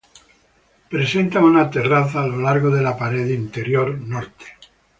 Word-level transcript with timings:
Presenta 0.93 1.41
una 1.41 1.69
terraza 1.69 2.23
a 2.23 2.27
lo 2.27 2.37
largo 2.41 2.71
de 2.71 2.81
la 2.81 2.97
pared 2.97 3.29
interior 3.29 3.91
norte. 3.99 4.57